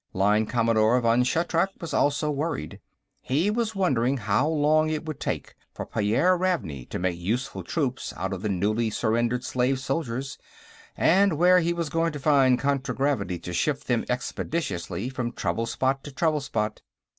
Line 0.13 0.47
Commodore 0.47 0.99
Vann 0.99 1.23
Shatrak 1.23 1.79
was 1.79 1.93
also 1.93 2.31
worried. 2.31 2.79
He 3.21 3.51
was 3.51 3.75
wondering 3.75 4.17
how 4.17 4.47
long 4.47 4.89
it 4.89 5.05
would 5.05 5.19
take 5.19 5.53
for 5.75 5.85
Pyairr 5.85 6.35
Ravney 6.35 6.85
to 6.89 6.97
make 6.97 7.19
useful 7.19 7.63
troops 7.63 8.11
out 8.17 8.33
of 8.33 8.41
the 8.41 8.49
newly 8.49 8.89
surrendered 8.89 9.43
slave 9.43 9.79
soldiers, 9.79 10.39
and 10.97 11.33
where 11.33 11.59
he 11.59 11.71
was 11.71 11.89
going 11.89 12.13
to 12.13 12.19
find 12.19 12.57
contragravity 12.57 13.37
to 13.37 13.53
shift 13.53 13.85
them 13.85 14.03
expeditiously 14.09 15.07
from 15.09 15.33
trouble 15.33 15.67
spot 15.67 16.03
to 16.05 16.11
trouble 16.11 16.41
spot. 16.41 16.81